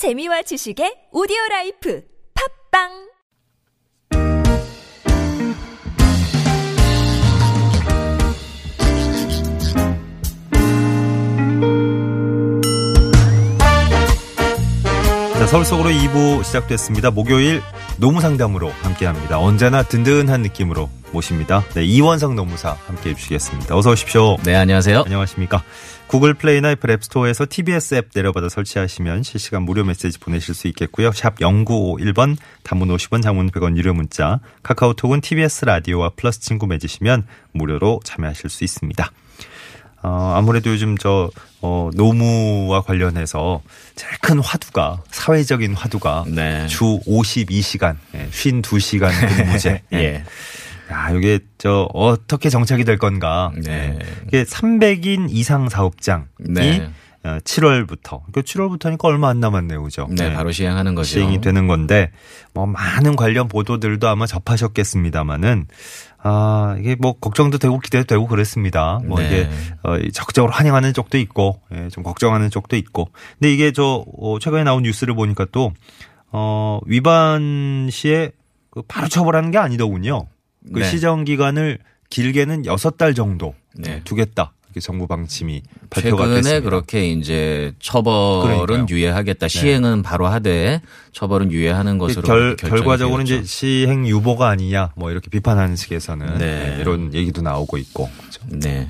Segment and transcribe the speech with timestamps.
[0.00, 2.00] 재미와 지식의 오디오 life
[2.72, 2.88] 팟빵
[15.34, 17.10] 자, 서울 속으로 2부 시작됐습니다.
[17.10, 17.60] 목요일
[17.98, 19.38] 노무 상담으로 함께 합니다.
[19.38, 21.62] 언제나 든든한 느낌으로 모십니다.
[21.74, 23.76] 네, 이원석 노무사 함께 해주시겠습니다.
[23.76, 24.38] 어서 오십시오.
[24.44, 25.02] 네, 안녕하세요.
[25.04, 25.62] 안녕하십니까.
[26.10, 31.12] 구글 플레이나 애플 앱스토어에서 TBS 앱 내려받아 설치하시면 실시간 무료 메시지 보내실 수 있겠고요.
[31.12, 38.00] 샵 0951번 단문 50원 장문 100원 유료 문자 카카오톡은 TBS 라디오와 플러스 친구 맺으시면 무료로
[38.02, 39.12] 참여하실 수 있습니다.
[40.02, 43.62] 어, 아무래도 요즘 저, 어, 노무와 관련해서
[43.94, 46.66] 제일 큰 화두가, 사회적인 화두가 네.
[46.66, 49.82] 주 52시간, 예, 52시간 근무제.
[49.94, 50.24] 예.
[50.90, 50.94] 예.
[50.94, 53.52] 야, 이게 저, 어떻게 정착이 될 건가.
[53.62, 53.98] 네.
[54.26, 56.90] 이게 300인 이상 사업장이 네.
[57.22, 60.08] 어, 7월부터, 그 7월부터니까 얼마 안 남았네요, 그죠?
[60.10, 61.06] 네, 바로 시행하는 거죠.
[61.06, 62.12] 시행이 되는 건데,
[62.54, 65.66] 뭐, 많은 관련 보도들도 아마 접하셨겠습니다만은,
[66.22, 69.00] 아, 이게 뭐, 걱정도 되고 기대도 되고 그랬습니다.
[69.04, 69.26] 뭐, 네.
[69.26, 69.50] 이게,
[69.82, 73.10] 어, 적극적으로 환영하는 쪽도 있고, 예, 좀 걱정하는 쪽도 있고.
[73.38, 75.74] 근데 이게 저, 어, 최근에 나온 뉴스를 보니까 또,
[76.32, 78.30] 어, 위반 시에
[78.70, 80.26] 그 바로 처벌하는 게 아니더군요.
[80.72, 80.90] 그 네.
[80.90, 81.78] 시정 기간을
[82.10, 84.02] 길게는 6달 정도 네.
[84.04, 84.52] 두겠다.
[84.66, 86.70] 이렇게 정부 방침이 발표가 최근에 됐습니다.
[86.70, 88.96] 그렇게 이제 처벌은 그러니까요.
[88.96, 89.48] 유예하겠다.
[89.48, 90.80] 시행은 바로 하되
[91.12, 93.48] 처벌은 유예하는 것으로 결, 결과적으로는 이제 되었죠.
[93.48, 96.74] 시행 유보가 아니냐 뭐 이렇게 비판하는 측에서는 네.
[96.76, 98.42] 네, 이런 얘기도 나오고 있고 그렇죠.
[98.46, 98.88] 네.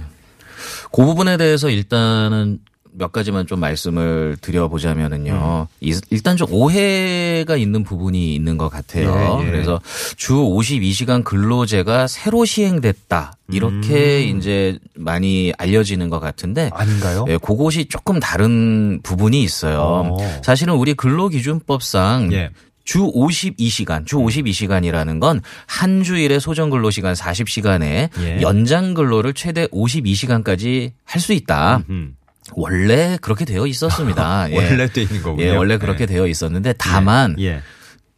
[0.93, 2.59] 그 부분에 대해서 일단은
[2.93, 5.67] 몇 가지만 좀 말씀을 드려보자면은요.
[5.71, 5.77] 음.
[5.81, 9.39] 이- 일단 좀 오해가 있는 부분이 있는 것 같아요.
[9.41, 9.51] 예, 예.
[9.51, 9.81] 그래서
[10.17, 13.33] 주 52시간 근로제가 새로 시행됐다.
[13.53, 14.39] 이렇게 음.
[14.39, 17.25] 이제 많이 알려지는 것 같은데 아닌가요?
[17.29, 19.81] 예, 그것이 조금 다른 부분이 있어요.
[19.81, 20.41] 어.
[20.45, 22.51] 사실은 우리 근로기준법상 예.
[22.85, 28.41] 주 52시간, 주 52시간이라는 건 한 주일의 소정 근로 시간 40시간에 예.
[28.43, 31.83] 연장 근로를 최대 52시간까지 할 수 있다.
[31.91, 32.17] 음.
[32.55, 34.51] 원래 그렇게 되어 있었습니다.
[34.53, 34.57] 예.
[34.57, 35.45] 원래 돼 있는 거군요.
[35.45, 37.61] 예, 원래 그렇게 되어 있었는데 다만 예.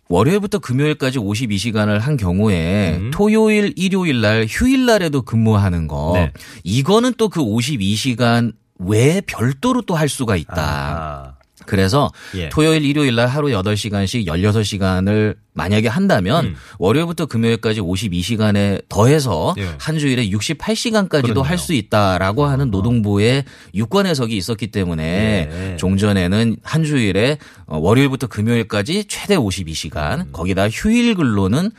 [0.09, 3.10] 월요일부터 금요일까지 52시간을 한 경우에 음.
[3.15, 6.32] 토요일, 일요일 날, 휴일 날에도 근무하는 거 네.
[6.65, 10.54] 이거는 또 그 52시간 외에 별도로 또 할 수가 있다.
[10.56, 11.31] 아.
[11.67, 12.49] 그래서 예.
[12.49, 16.55] 토요일, 일요일 날 하루 8시간씩 16시간을 만약에 한다면 음.
[16.78, 19.69] 월요일부터 금요일까지 52시간에 더해서 예.
[19.78, 21.43] 한 주일에 68시간까지도 그러네요.
[21.43, 25.77] 할수 있다라고 하는 노동부의 유권 해석이 있었기 때문에 예.
[25.77, 30.28] 종전에는 한 주일에 어, 월요일부터 금요일까지 최대 52시간 음.
[30.33, 31.71] 거기다 휴일 근로는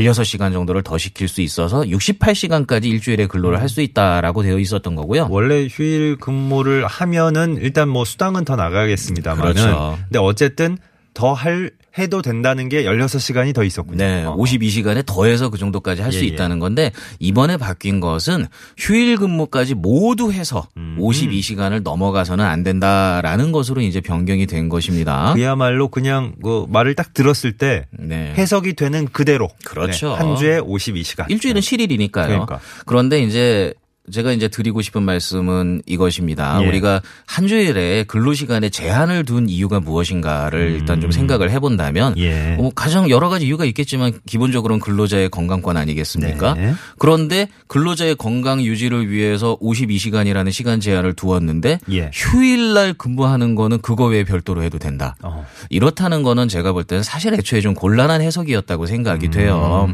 [0.00, 5.28] 16시간 정도를 더 시킬 수 있어서 68시간까지 일주일에 근로를 할 수 있다라고 되어 있었던 거고요.
[5.30, 9.98] 원래 휴일 근무를 하면은 일단 뭐 수당은 더 나가겠습니다만은 그렇죠.
[10.08, 10.76] 근데 어쨌든
[11.14, 13.98] 더 할 해도 된다는 게 16시간이 더 있었군요.
[13.98, 14.34] 네, 어.
[14.36, 16.26] 52시간에 더해서 그 정도까지 할수 예, 예.
[16.28, 18.46] 있다는 건데 이번에 바뀐 것은
[18.78, 20.96] 휴일 근무까지 모두 해서 음.
[20.98, 25.34] 52시간을 넘어가서는 안 된다라는 것으로 이제 변경이 된 것입니다.
[25.34, 28.32] 그야말로 그냥 그 말을 딱 들었을 때 네.
[28.36, 30.10] 해석이 되는 그대로 그렇죠.
[30.10, 31.30] 네, 한 주에 52시간.
[31.30, 32.26] 일주일은 7일이니까요.
[32.26, 32.60] 그러니까.
[32.86, 33.74] 그런데 이제
[34.10, 36.60] 제가 이제 드리고 싶은 말씀은 이것입니다.
[36.62, 36.66] 예.
[36.66, 42.18] 우리가 한 주일에 근로 시간에 제한을 둔 이유가 무엇인가를 일단 좀 생각을 해본다면 음.
[42.18, 42.56] 예.
[42.56, 46.54] 뭐 가장 여러 가지 이유가 있겠지만 기본적으로는 근로자의 건강권 아니겠습니까?
[46.54, 46.74] 네.
[46.98, 52.10] 그런데 근로자의 건강 유지를 위해서 52시간이라는 시간 제한을 두었는데 예.
[52.12, 55.14] 휴일날 근무하는 거는 그거 외에 별도로 해도 된다.
[55.22, 55.46] 어.
[55.70, 59.88] 이렇다는 거는 제가 볼 때는 사실 애초에 좀 곤란한 해석이었다고 생각이 돼요.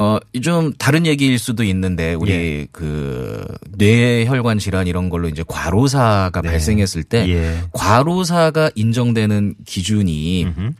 [0.00, 0.04] 음.
[0.04, 2.66] 어, 좀 다른 얘기일 수도 있는데 우리 예.
[2.70, 3.44] 그
[3.76, 6.50] 뇌혈관 질환 이런 걸로 이제 과로사가 네.
[6.50, 7.62] 발생했을 때 예.
[7.72, 10.70] 과로사가 인정되는 기준이 음흠.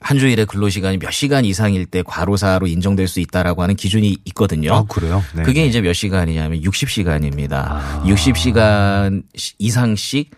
[0.00, 4.72] 한 주일에 근로 시간이 몇 시간 이상일 때 과로사로 인정될 수 있다라고 하는 기준이 있거든요.
[4.72, 5.22] 아, 그래요?
[5.34, 5.42] 네.
[5.42, 7.52] 그게 이제 몇 시간이냐면 60시간입니다.
[7.52, 8.04] 아.
[8.06, 9.22] 60시간
[9.58, 10.30] 이상씩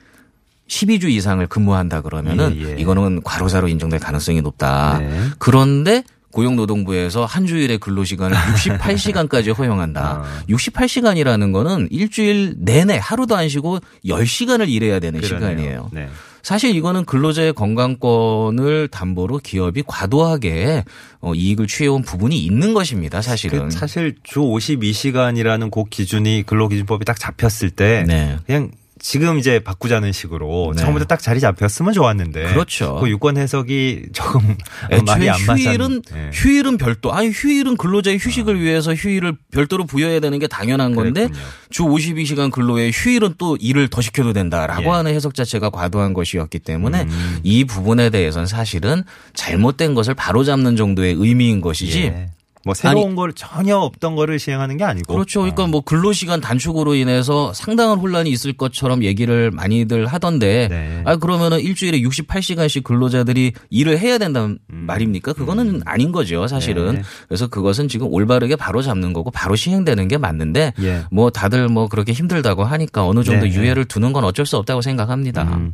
[0.68, 2.76] 12주 이상을 근무한다 그러면은 예, 예.
[2.78, 4.98] 이거는 과로사로 인정될 가능성이 높다.
[5.00, 5.20] 네.
[5.38, 6.02] 그런데
[6.38, 10.22] 고용노동부에서 한 주일의 근로시간을 68시간까지 허용한다.
[10.24, 10.42] 아.
[10.48, 15.50] 68시간이라는 거는 일주일 내내 하루도 안 쉬고 10시간을 일해야 되는 그러네요.
[15.50, 15.90] 시간이에요.
[15.92, 16.08] 네.
[16.42, 20.84] 사실 이거는 근로자의 건강권을 담보로 기업이 과도하게
[21.20, 23.20] 어, 이익을 취해온 부분이 있는 것입니다.
[23.20, 23.64] 사실은.
[23.64, 28.36] 그 사실 주 52시간이라는 그 기준이 근로기준법이 딱 잡혔을 때 네.
[28.46, 30.82] 그냥 지금 이제 바꾸자는 식으로 네.
[30.82, 32.98] 처음부터 딱 자리 잡혔으면 좋았는데 그렇죠.
[33.00, 34.56] 그 유권 해석이 조금
[35.06, 36.30] 말이 안 맞는 휴일은 네.
[36.32, 41.46] 휴일은 별도 아니 휴일은 근로자의 휴식을 위해서 휴일을 별도로 부여해야 되는 게 당연한 건데 그랬군요.
[41.70, 44.88] 주 52시간 근로에 휴일은 또 일을 더 시켜도 된다라고 예.
[44.88, 47.38] 하는 해석 자체가 과도한 것이었기 때문에 음.
[47.42, 49.04] 이 부분에 대해서는 사실은
[49.34, 52.30] 잘못된 것을 바로잡는 정도의 의미인 것이지 예.
[52.68, 55.40] 뭐 새로운 걸 전혀 없던 거를 시행하는 게 아니고 그렇죠.
[55.40, 61.02] 그러니까 뭐 근로시간 단축으로 인해서 상당한 혼란이 있을 것처럼 얘기를 많이들 하던데 네.
[61.06, 65.32] 아 그러면은 일주일에 68시간씩 근로자들이 일을 해야 된다는 말입니까?
[65.32, 66.88] 그거는 아닌 거죠, 사실은.
[66.88, 66.94] 음.
[66.96, 67.02] 네.
[67.26, 71.04] 그래서 그것은 지금 올바르게 바로 잡는 거고 바로 시행되는 게 맞는데 예.
[71.10, 73.54] 뭐 다들 뭐 그렇게 힘들다고 하니까 어느 정도 네.
[73.54, 75.44] 유예를 두는 건 어쩔 수 없다고 생각합니다.
[75.44, 75.72] 음.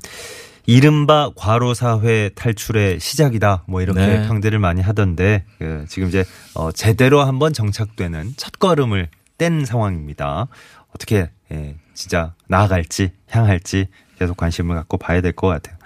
[0.67, 3.65] 이른바 과로 사회 탈출의 시작이다.
[3.67, 4.27] 뭐 이렇게 네.
[4.27, 6.25] 평들을 많이 하던데 그 지금 이제
[6.55, 9.09] 어 제대로 한번 정착되는 첫 걸음을
[9.39, 10.49] 뗀 상황입니다.
[10.95, 13.89] 어떻게 예, 진짜 나아갈지 향할지
[14.19, 15.77] 계속 관심을 갖고 봐야 될 것 같아요.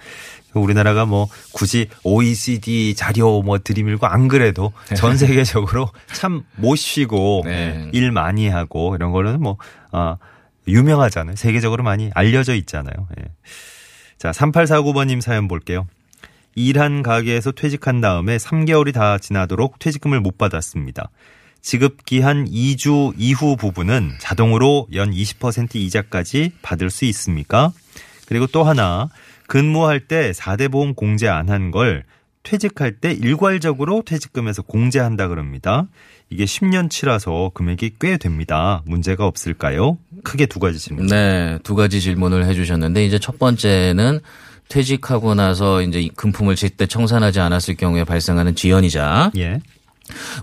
[0.55, 7.91] 우리나라가 뭐 굳이 OECD 자료 뭐 들이밀고 안 그래도 전 세계적으로 참 못 쉬고 네.
[7.93, 9.57] 일 많이 하고 이런 거는 뭐
[9.93, 10.17] 아,
[10.67, 11.37] 유명하잖아요.
[11.37, 12.95] 세계적으로 많이 알려져 있잖아요.
[13.21, 13.25] 예.
[14.19, 15.87] 자, 3849번님 사연 볼게요.
[16.55, 21.11] 일한 가게에서 퇴직한 다음에 3개월이 다 지나도록 퇴직금을 못 받았습니다.
[21.61, 27.73] 지급 기한 2주 이후 부분은 자동으로 연 20% 이자까지 받을 수 있습니까?
[28.26, 29.09] 그리고 또 하나,
[29.47, 32.05] 근무할 때 4대 보험 공제 안 한 걸
[32.43, 35.87] 퇴직할 때 일괄적으로 퇴직금에서 공제한다 그럽니다.
[36.31, 38.82] 이게 10년치라서 금액이 꽤 됩니다.
[38.87, 39.99] 문제가 없을까요?
[40.25, 41.06] 크게 두 가지 질문.
[41.06, 44.20] 네, 두 가지 질문을 해주셨는데 이제 첫 번째는
[44.69, 49.61] 퇴직하고 나서 이제 이 금품을 제때 청산하지 않았을 경우에 발생하는 지연이자 예.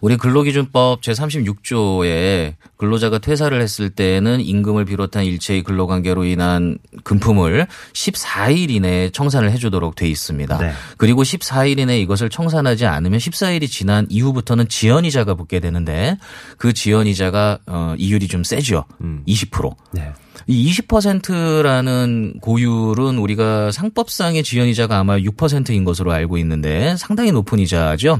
[0.02, 9.10] 우리 근로기준법 제36조에 근로자가 퇴사를 했을 때에는 임금을 비롯한 일체의 근로관계로 인한 금품을 14일 이내에
[9.12, 10.58] 청산을 해주도록 돼 있습니다.
[10.58, 10.72] 네.
[10.98, 16.18] 그리고 14일 이내에 이것을 청산하지 않으면 14일이 지난 이후부터는 지연이자가 붙게 되는데
[16.58, 18.86] 그 지연이자가 어, 이율이 좀 세죠.
[19.02, 19.24] 음.
[19.28, 19.76] 20%.
[19.94, 20.12] 네.
[20.48, 28.20] 이 20%라는 고율은 우리가 상법상의 지연이자가 아마 6%인 것으로 알고 있는데 상당히 높은 이자죠.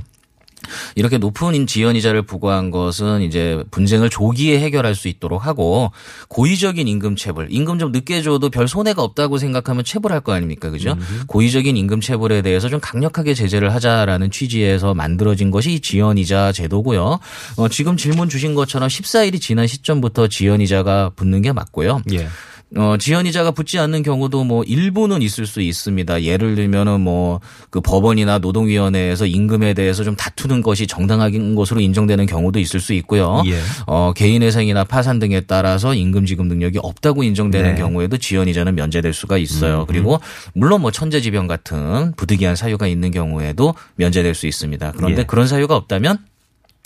[0.96, 5.92] 이렇게 높은 지연이자를 부과한 것은 이제 분쟁을 조기에 해결할 수 있도록 하고
[6.28, 10.96] 고의적인 임금 체불, 임금 좀 늦게 줘도 별 손해가 없다고 생각하면 체불할 거 아닙니까, 그죠?
[11.28, 17.20] 고의적인 임금 체불에 대해서 좀 강력하게 제재를 하자라는 취지에서 만들어진 것이 이 지연이자 제도고요.
[17.58, 22.02] 어, 지금 질문 주신 것처럼 14일이 지난 시점부터 지연이자가 붙는 게 맞고요.
[22.14, 22.28] 예.
[22.76, 26.24] 어, 지연이자가 붙지 않는 경우도 뭐 일부는 있을 수 있습니다.
[26.24, 27.40] 예를 들면은 뭐
[27.70, 33.44] 그 법원이나 노동위원회에서 임금에 대해서 좀 다투는 것이 정당한 것으로 인정되는 경우도 있을 수 있고요.
[33.48, 33.60] 예.
[33.86, 37.82] 어, 개인회생이나 파산 등에 따라서 임금 지급 능력이 없다고 인정되는 네.
[37.82, 39.86] 경우에도 지연이자는 면제될 수가 있어요.
[39.88, 40.20] 그리고
[40.54, 44.94] 물론 뭐 천재지변 같은 부득이한 사유가 있는 경우에도 면제될 수 있습니다.
[44.96, 45.26] 그런데 예.
[45.26, 46.20] 그런 사유가 없다면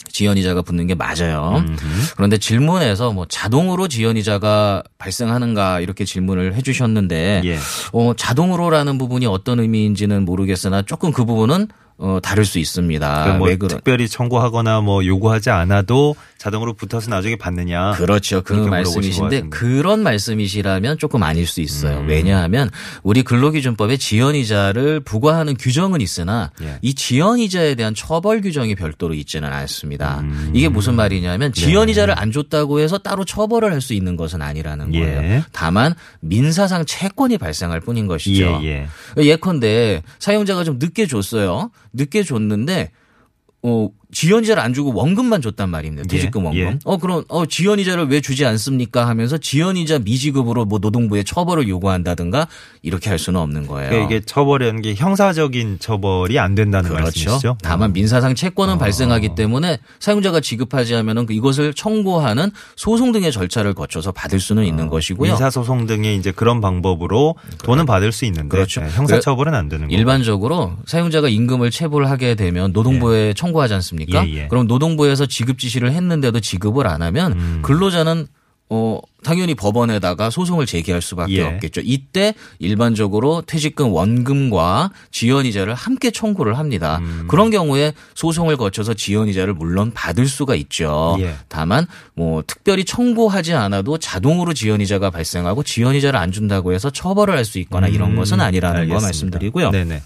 [0.08, 1.64] 지연이자가 붙는 게 맞아요.
[2.16, 7.58] 그런데 질문에서 뭐 자동으로 지연이자가 발생하는가 이렇게 질문을 해주셨는데 예.
[7.94, 11.68] 어, 자동으로라는 부분이 어떤 의미인지는 모르겠으나 조금 그 부분은
[12.00, 13.24] 어, 다를 수 있습니다.
[13.58, 13.68] 그런?
[13.68, 17.92] 특별히 청구하거나 뭐 요구하지 않아도 자동으로 붙어서 나중에 받느냐.
[17.98, 18.42] 그렇죠.
[18.42, 19.50] 그 말씀이신데.
[19.50, 22.00] 그런 말씀이시라면 조금 아닐 수 있어요.
[22.00, 22.08] 음.
[22.08, 22.70] 왜냐하면
[23.04, 26.78] 우리 근로기준법에 지연이자를 부과하는 규정은 있으나 예.
[26.82, 30.22] 이 지연이자에 대한 처벌 규정이 별도로 있지는 않습니다.
[30.22, 30.52] 음.
[30.54, 30.98] 이게 무슨 네.
[30.98, 35.00] 말이냐면 지연이자를 안 줬다고 해서 따로 처벌을 할 수 있는 것은 아니라는 예.
[35.00, 35.44] 거예요.
[35.54, 38.60] 다만 민사상 채권이 발생할 뿐인 것이죠.
[38.64, 38.88] 예,
[39.18, 39.24] 예.
[39.24, 41.72] 예컨대 사용자가 좀 늦게 줬어요.
[41.94, 42.92] 늦게 줬는데
[43.64, 43.90] 어
[44.20, 46.04] 지연 이자를 안 주고 원금만 줬단 말입니다.
[46.10, 46.62] 퇴직금 예, 원금.
[46.62, 46.78] 예.
[46.84, 51.70] 어 그럼 어 지연 이자를 왜 주지 않습니까 하면서 지연 이자 미지급으로 뭐 노동부에 처벌을
[51.70, 52.50] 요구한다든가
[52.82, 53.90] 이렇게 할 수는 없는 거예요.
[53.90, 57.04] 그러니까 이게 처벌이라는 게 형사적인 처벌이 안 된다는 그렇죠.
[57.06, 57.58] 말씀이시죠?
[57.64, 58.78] 다만 민사상 채권은 어.
[58.78, 65.32] 발생하기 때문에 사용자가 지급하지 않으면은 이것을 청구하는 소송 등의 절차를 거쳐서 받을 수는 있는 것이고요.
[65.32, 68.82] 민사 소송 등의 이제 그런 방법으로 돈은 받을 수 있는데 그렇죠.
[68.82, 69.96] 네, 형사 처벌은 안 되는 거고.
[69.96, 73.76] 일반적으로 사용자가 임금을 체불하게 되면 노동부에 청구하지
[74.18, 74.28] 않습니까?
[74.28, 74.48] 예, 예.
[74.48, 77.60] 그럼 노동부에서 지급 지시를 했는데도 지급을 안 하면 음.
[77.64, 78.28] 근로자는
[78.72, 81.42] 어 당연히 법원에다가 소송을 제기할 수밖에 예.
[81.42, 81.82] 없겠죠.
[81.84, 87.00] 이때 일반적으로 퇴직금 원금과 지연이자를 함께 청구를 합니다.
[87.02, 87.26] 음.
[87.28, 91.18] 그런 경우에 소송을 거쳐서 지연이자를 물론 받을 수가 있죠.
[91.20, 91.34] 예.
[91.48, 97.58] 다만 뭐 특별히 청구하지 않아도 자동으로 지연이자가 발생하고 지연이자를 안 준다고 해서 처벌을 할 수
[97.58, 99.08] 있거나 이런 음, 것은 아니라는 거 알겠습니다.
[99.08, 99.72] 말씀드리고요.
[99.72, 100.04] 네네.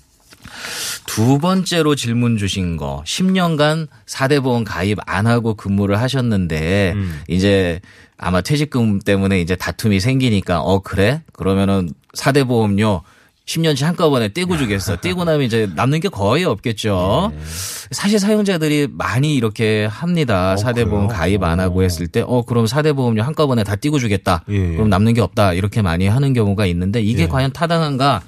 [1.06, 7.22] 두 번째로 질문 주신 거 10년간 4대 보험 가입 안 하고 근무를 하셨는데 음.
[7.28, 7.80] 이제
[8.18, 11.22] 아마 퇴직금 때문에 이제 다툼이 생기니까 어 그래?
[11.34, 13.02] 그러면은 4대 보험료
[13.46, 14.98] 10년치 한꺼번에 떼고 주겠어.
[14.98, 17.34] 떼고 나면 이제 남는 게 거의 없겠죠.
[17.36, 17.40] 예.
[17.92, 20.54] 사실 사용자들이 많이 이렇게 합니다.
[20.54, 21.20] 어, 4대 보험 그래요?
[21.20, 21.84] 가입 안 하고 어.
[21.84, 24.44] 했을 때, 어, 그럼 4대 보험료 한꺼번에 다 띄고 주겠다.
[24.50, 24.76] 예, 예.
[24.76, 25.54] 그럼 남는 게 없다.
[25.54, 27.28] 이렇게 많이 하는 경우가 있는데 이게 예.
[27.28, 28.22] 과연 타당한가?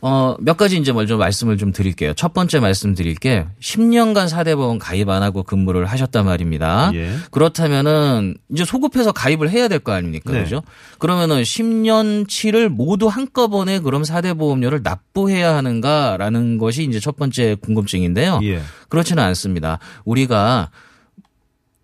[0.00, 2.14] 어, 몇 가지 이제 먼저 말씀을 좀 드릴게요.
[2.14, 6.92] 첫 번째 말씀 드릴 게 10년간 4대 보험 가입 안 하고 근무를 하셨단 말입니다.
[6.94, 7.10] 예.
[7.32, 10.32] 그렇다면은 이제 소급해서 가입을 해야 될 거 아닙니까?
[10.32, 10.42] 네.
[10.44, 10.62] 그죠?
[10.98, 18.40] 그러면은 10년치를 모두 한꺼번에 그럼 4대 보험료를 납부해야 하는가라는 것이 이제 첫 번째 궁금증인데요.
[18.44, 18.60] 예.
[18.88, 19.78] 그렇지는 않습니다.
[20.04, 20.70] 우리가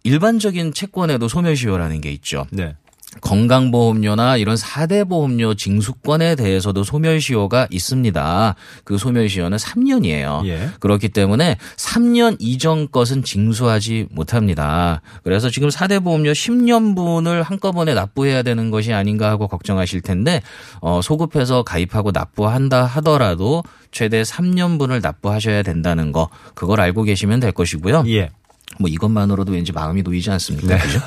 [0.02, 2.47] 일반적인 채권에도 소멸시효라는 게 있죠.
[2.50, 2.76] 네.
[3.21, 8.54] 건강보험료나 이런 4대 보험료 징수권에 대해서도 소멸시효가 있습니다.
[8.85, 10.47] 그 소멸시효는 3년이에요.
[10.47, 10.71] 예.
[10.80, 15.00] 그렇기 때문에 3년 이전 것은 징수하지 못합니다.
[15.23, 20.42] 그래서 지금 4대 보험료 10년분을 한꺼번에 납부해야 되는 것이 아닌가 하고 걱정하실 텐데
[20.80, 28.04] 어, 소급해서 가입하고 납부한다 하더라도 최대 3년분을 납부하셔야 된다는 거 그걸 알고 계시면 될 것이고요.
[28.09, 28.30] 예.
[28.78, 30.76] 뭐 이것만으로도 왠지 마음이 놓이지 않습니까?
[30.76, 30.78] 네.
[30.78, 31.00] 그죠?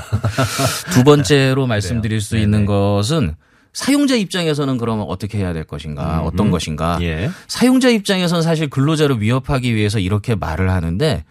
[0.94, 2.44] 두 번째로 말씀드릴 수 네네.
[2.44, 3.36] 있는 것은
[3.74, 6.98] 사용자 입장에서는 그러면 어떻게 해야 될 것인가, 어떤 것인가.
[7.02, 7.30] 예.
[7.48, 11.24] 사용자 입장에서는 사실 근로자를 위협하기 위해서 이렇게 말을 하는데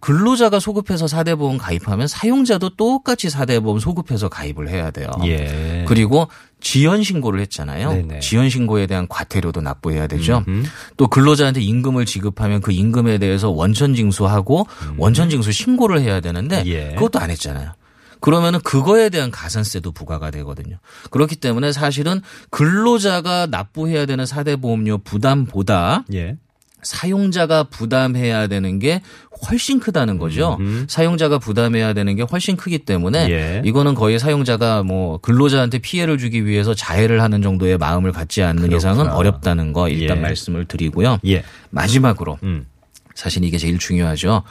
[0.00, 5.08] 근로자가 소급해서 4대 보험 가입하면 사용자도 똑같이 4대 보험 소급해서 가입을 해야 돼요.
[5.24, 5.84] 예.
[5.88, 6.28] 그리고
[6.64, 7.92] 지연 신고를 했잖아요.
[7.92, 8.20] 네네.
[8.20, 10.44] 지연 신고에 대한 과태료도 납부해야 되죠.
[10.48, 10.64] 음.
[10.96, 14.66] 또 근로자한테 임금을 지급하면 그 임금에 대해서 원천 징수하고
[14.96, 16.66] 원천 징수 신고를 해야 되는데 음.
[16.66, 16.94] 예.
[16.94, 17.72] 그것도 안 했잖아요.
[18.20, 20.78] 그러면은 그거에 대한 가산세도 부과가 되거든요.
[21.10, 26.38] 그렇기 때문에 사실은 근로자가 납부해야 되는 4대 보험료 부담보다 예.
[26.84, 29.02] 사용자가 부담해야 되는 게
[29.50, 30.58] 훨씬 크다는 거죠.
[30.88, 33.62] 사용자가 부담해야 되는 게 훨씬 크기 때문에 예.
[33.64, 38.76] 이거는 거의 사용자가 뭐 근로자한테 피해를 주기 위해서 자해를 하는 정도의 마음을 갖지 않는 그렇구나.
[38.76, 40.22] 이상은 어렵다는 거 일단 예.
[40.22, 41.18] 말씀을 드리고요.
[41.26, 41.42] 예.
[41.70, 42.66] 마지막으로 음.
[43.14, 44.42] 사실 이게 제일 중요하죠.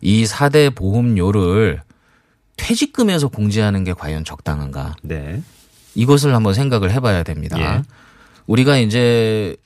[0.00, 1.80] 이 4대 보험료를
[2.56, 4.94] 퇴직금에서 공제하는 게 과연 적당한가?
[5.02, 5.42] 네.
[5.94, 7.58] 이것을 한번 생각을 해봐야 됩니다.
[7.60, 7.82] 예.
[8.46, 9.56] 우리가 이제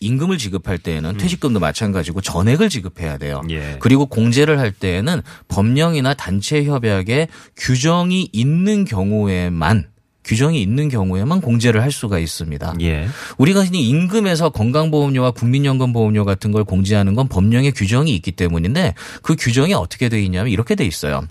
[0.00, 3.42] 임금을 지급할 때에는 퇴직금도 마찬가지고 전액을 지급해야 돼요.
[3.50, 3.76] 예.
[3.80, 9.86] 그리고 공제를 할 때에는 법령이나 단체 협약에 규정이 있는 경우에만
[10.24, 12.74] 규정이 있는 경우에만 공제를 할 수가 있습니다.
[12.82, 13.08] 예.
[13.38, 19.72] 우리가 흔히 임금에서 건강보험료와 국민연금보험료 같은 걸 공제하는 건 법령에 규정이 있기 때문인데 그 규정이
[19.72, 21.26] 어떻게 돼 있냐면 이렇게 돼 있어요.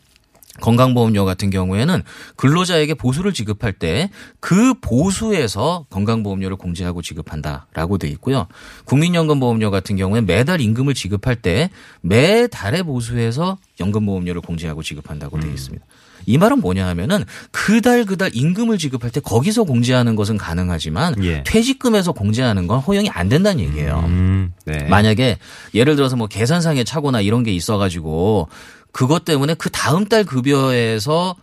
[0.61, 2.03] 건강보험료 같은 경우에는
[2.35, 4.09] 근로자에게 보수를 지급할 때
[4.39, 8.47] 그 보수에서 건강보험료를 공제하고 지급한다라고 돼 있고요.
[8.85, 11.69] 국민연금보험료 같은 경우에 매달 임금을 지급할 때
[12.01, 15.85] 매달의 보수에서 연금보험료를 공제하고 지급한다고 돼 있습니다.
[16.25, 21.43] 이 말은 뭐냐 하면은 그달 그달 임금을 지급할 때 거기서 공제하는 것은 가능하지만 예.
[21.45, 24.03] 퇴직금에서 공제하는 건 허용이 안 된다는 얘기예요.
[24.07, 24.53] 음.
[24.65, 24.83] 네.
[24.89, 25.37] 만약에
[25.73, 28.49] 예를 들어서 뭐 계산상의 착오나 이런 게 있어가지고
[28.91, 31.36] 그것 때문에 그 다음 달 급여에서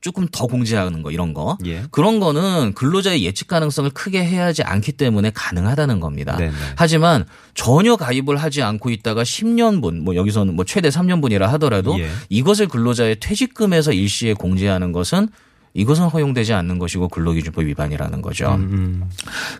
[0.00, 1.82] 조금 더 공제하는 거 이런 거 예.
[1.90, 6.36] 그런 거는 근로자의 예측 가능성을 크게 해야지 않기 때문에 가능하다는 겁니다.
[6.36, 6.52] 네네.
[6.76, 12.08] 하지만 전혀 가입을 하지 않고 있다가 10년분 뭐 여기서는 뭐 최대 3년분이라 하더라도 예.
[12.30, 15.28] 이것을 근로자의 퇴직금에서 일시에 공제하는 것은
[15.74, 18.54] 이것은 허용되지 않는 것이고 근로기준법 위반이라는 거죠.
[18.54, 19.04] 음.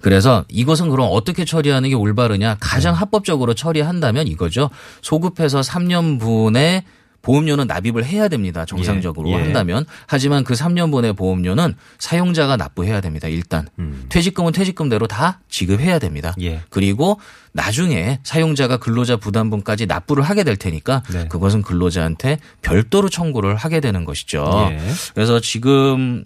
[0.03, 2.57] 그래서 이것은 그럼 어떻게 처리하는 게 올바르냐?
[2.61, 4.71] 가장 합법적으로 처리한다면 이거죠.
[5.03, 6.83] 소급해서 3년분의
[7.23, 8.65] 보험료는 납입을 해야 됩니다.
[8.65, 9.37] 정상적으로 예, 예.
[9.37, 9.85] 한다면.
[10.07, 13.29] 하지만 그 3년분의 보험료는 사용자가 납부해야 됩니다.
[13.29, 13.69] 일단.
[13.79, 14.07] 음.
[14.09, 16.35] 퇴직금은 퇴직금대로 다 지급해야 됩니다.
[16.41, 16.63] 예.
[16.71, 17.21] 그리고
[17.53, 21.27] 나중에 사용자가 근로자 부담분까지 납부를 하게 될 테니까 네.
[21.29, 24.69] 그것은 근로자한테 별도로 청구를 하게 되는 것이죠.
[24.73, 24.79] 예.
[25.15, 26.25] 그래서 지금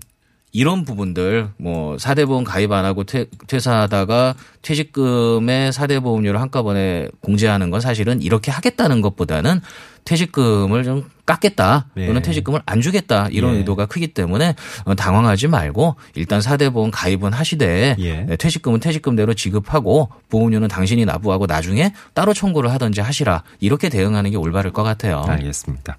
[0.55, 7.71] 이런 부분들 뭐 4대 보험 가입 안 하고 퇴, 퇴사하다가 퇴직금에 4대 보험료를 한꺼번에 공제하는
[7.71, 9.61] 건 사실은 이렇게 하겠다는 것보다는
[10.05, 12.23] 퇴직금을 좀 깎겠다 또는 예.
[12.23, 13.59] 퇴직금을 안 주겠다 이런 예.
[13.59, 18.15] 의도가 크기 때문에 어, 당황하지 말고 일단 4대 보험 가입은 하시되 예.
[18.21, 24.37] 네, 퇴직금은 퇴직금대로 지급하고 보험료는 당신이 납부하고 나중에 따로 청구를 하든지 하시라 이렇게 대응하는 게
[24.37, 25.25] 올바를 것 같아요.
[25.27, 25.97] 알겠습니다.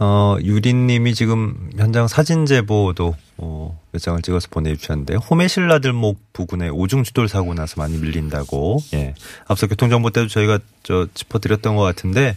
[0.00, 7.04] 어, 유린님이 지금 현장 사진 제보도 어, 몇 장을 찍어서 보내주셨는데 호메실라 들목 부근에 오중
[7.04, 8.78] 추돌 사고 나서 많이 밀린다고.
[8.94, 9.14] 예.
[9.46, 12.36] 앞서 교통정보 때도 저희가 저 짚어드렸던 것 같은데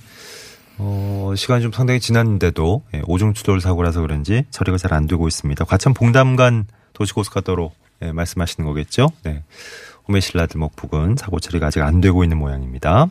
[0.77, 5.65] 어, 시간이 좀 상당히 지났는데도 예, 오중 추돌 사고라서 그런지 처리가 잘 안 되고 있습니다.
[5.65, 7.71] 과천 봉담간 도시고속가도로
[8.03, 9.09] 예, 말씀하시는 거겠죠?
[9.23, 9.43] 네.
[10.05, 13.07] 후메실라드목 부근 사고 처리가 아직 안 되고 있는 모양입니다.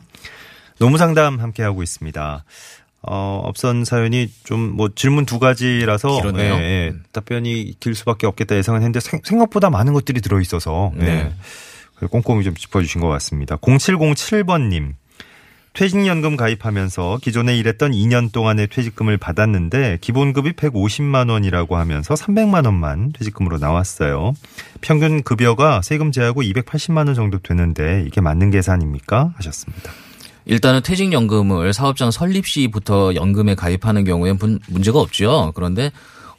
[0.79, 2.43] 노무상담 함께하고 있습니다.
[3.09, 6.21] 어, 앞선 사연이 좀 뭐 질문 두 가지라서.
[6.59, 11.03] 예, 예, 답변이 길 수밖에 없겠다 예상은 했는데 생, 생각보다 많은 것들이 들어 있어서 예.
[11.03, 11.33] 네.
[12.11, 13.55] 꼼꼼히 좀 짚어 주신 것 같습니다.
[13.57, 14.93] 0707번 님.
[15.73, 23.59] 퇴직연금 가입하면서 기존에 일했던 2년 동안의 퇴직금을 받았는데 기본급이 150만 원이라고 하면서 300만 원만 퇴직금으로
[23.59, 24.33] 나왔어요.
[24.81, 29.33] 평균 급여가 세금 제하고 280만 원 정도 되는데 이게 맞는 계산입니까?
[29.37, 29.91] 하셨습니다.
[30.47, 35.51] 일단은 퇴직연금을 사업장 설립 시부터 연금에 가입하는 경우엔 분- 문제가 없죠.
[35.55, 35.91] 그런데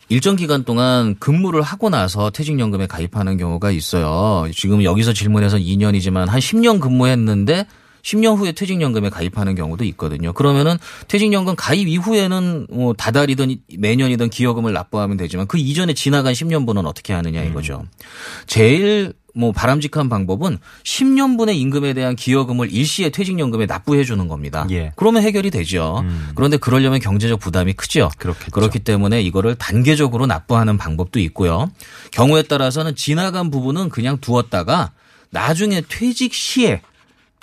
[0.08, 4.50] 일정 기간 동안 근무를 하고 나서 퇴직연금에 가입하는 경우가 있어요.
[4.54, 7.66] 지금 여기서 질문해서 2년이지만 한 10년 근무했는데
[8.02, 10.32] 10년 후에 퇴직연금에 가입하는 경우도 있거든요.
[10.32, 17.12] 그러면은 퇴직연금 가입 이후에는 뭐 다달이든 매년이든 기여금을 납부하면 되지만 그 이전에 지나간 10년분은 어떻게
[17.12, 17.84] 하느냐 이거죠.
[18.46, 24.66] 제일 뭐 바람직한 방법은 10년분의 임금에 대한 기여금을 일시에 퇴직연금에 납부해 주는 겁니다.
[24.70, 24.92] 예.
[24.96, 26.04] 그러면 해결이 되죠.
[26.34, 28.10] 그런데 그러려면 경제적 부담이 크죠.
[28.18, 28.50] 그렇겠죠.
[28.50, 31.70] 그렇기 때문에 이거를 단계적으로 납부하는 방법도 있고요.
[32.10, 34.90] 경우에 따라서는 지나간 부분은 그냥 두었다가
[35.30, 36.80] 나중에 퇴직 시에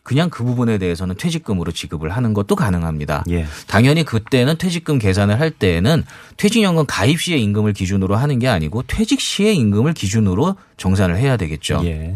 [0.03, 3.23] 그냥 그 부분에 대해서는 퇴직금으로 지급을 하는 것도 가능합니다.
[3.31, 3.47] 예.
[3.65, 6.03] 당연히 그때는 퇴직금 계산을 할 때에는
[6.37, 11.81] 퇴직연금 가입 시의 임금을 기준으로 하는 게 아니고 퇴직 시의 임금을 기준으로 정산을 해야 되겠죠.
[11.85, 12.15] 예.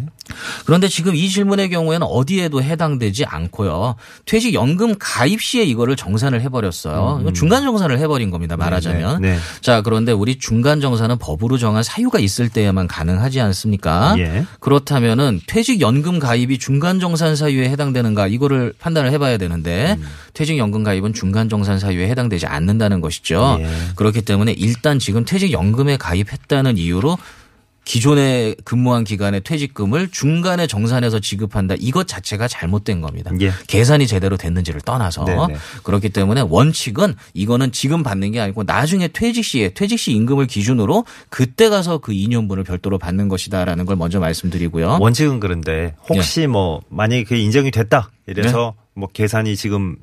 [0.65, 3.95] 그런데 지금 이 질문의 경우에는 어디에도 해당되지 않고요.
[4.25, 7.19] 퇴직연금 가입 시에 이거를 정산을 해버렸어요.
[7.21, 8.57] 이거 중간 정산을 해버린 겁니다.
[8.57, 9.17] 말하자면.
[9.17, 9.21] 음.
[9.21, 9.39] 네, 네.
[9.61, 14.15] 자, 그런데 우리 중간 정산은 법으로 정한 사유가 있을 때에만 가능하지 않습니까?
[14.19, 14.45] 예.
[14.59, 20.05] 그렇다면은 퇴직연금 가입이 중간 정산 사유에 해당되는가 이거를 판단을 해봐야 되는데 음.
[20.33, 23.57] 퇴직연금 가입은 중간 정산 사유에 해당되지 않는다는 것이죠.
[23.61, 23.67] 예.
[23.95, 27.17] 그렇기 때문에 일단 지금 퇴직연금에 가입했다는 이유로
[27.89, 31.73] 기존에 근무한 기간의 퇴직금을 중간에 정산해서 지급한다.
[31.79, 33.31] 이것 자체가 잘못된 겁니다.
[33.41, 33.51] 예.
[33.65, 35.55] 계산이 제대로 됐는지를 떠나서 네네.
[35.81, 41.05] 그렇기 때문에 원칙은 이거는 지금 받는 게 아니고 나중에 퇴직 시에 퇴직 시 임금을 기준으로
[41.29, 44.99] 그때 가서 그 2년분을 별도로 받는 것이다라는 걸 먼저 말씀드리고요.
[45.01, 49.95] 원칙은 그런데 혹시 뭐 만약에 그게 인정이 됐다 이래서 뭐 계산이 지금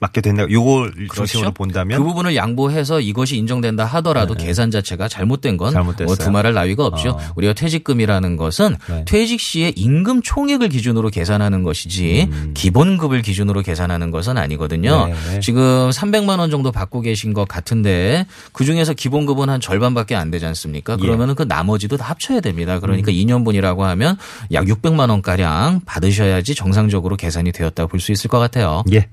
[0.00, 5.72] 맞게 된다 요걸 중심으로 본다면 그 부분을 양보해서 이것이 인정된다 하더라도 계산 자체가 잘못된 건
[5.72, 6.06] 잘못됐어요.
[6.06, 7.10] 뭐 두말할 나위가 없죠.
[7.10, 7.20] 어.
[7.36, 9.04] 우리가 퇴직금이라는 것은 네.
[9.06, 15.04] 퇴직 시에 임금 총액을 기준으로 계산하는 것이지 기본급을 기준으로 계산하는 것은 아니거든요.
[15.04, 15.12] 음.
[15.12, 15.40] 네, 네.
[15.40, 20.46] 지금 300만 원 정도 받고 계신 것 같은데 그 중에서 기본급은 한 절반밖에 안 되지
[20.46, 20.94] 않습니까?
[20.94, 20.96] 예.
[20.96, 22.76] 그러면은 그 나머지도 다 합쳐야 됩니다.
[22.76, 22.80] 음.
[22.80, 24.16] 그러니까 2년분이라고 하면
[24.52, 28.82] 약 600만 원 가량 받으셔야지 정상적으로 계산이 되었다고 볼수 있을 것 같아요.
[28.92, 29.08] 예.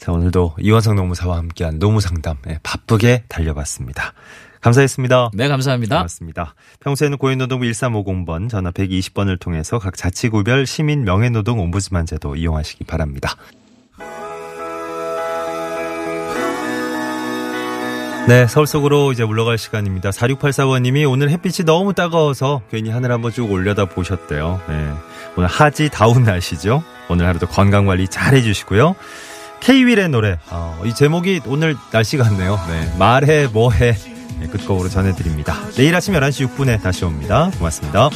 [0.00, 4.14] 자, 오늘도 이원성 노무사와 함께한 노무상담 예, 바쁘게 달려봤습니다.
[4.62, 5.30] 감사했습니다.
[5.34, 5.96] 네, 감사합니다.
[5.96, 6.54] 고맙습니다.
[6.80, 13.36] 평소에는 고용노동부 1350번 전화 120번을 통해서 각 자치구별 시민 명예노동 옴부즈만 제도 이용하시기 바랍니다.
[18.26, 20.10] 네, 서울 속으로 이제 물러갈 시간입니다.
[20.10, 24.62] 4684번님이 오늘 햇빛이 너무 따가워서 괜히 하늘 한번 쭉 올려다 보셨대요.
[24.66, 24.92] 네,
[25.36, 26.82] 오늘 하지 다운 날씨죠.
[27.10, 28.94] 오늘 하루도 건강 관리 잘 해주시고요.
[29.60, 30.38] K-윌의 노래.
[30.50, 32.58] 어, 이 제목이 오늘 날씨 같네요.
[32.68, 33.94] 네, 말해 뭐해.
[34.38, 35.54] 네, 끝곡으로 전해드립니다.
[35.76, 37.50] 내일 아침 11시 6분에 다시 옵니다.
[37.58, 38.08] 고맙습니다.